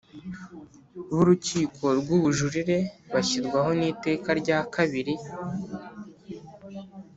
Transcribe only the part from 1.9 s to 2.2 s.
rw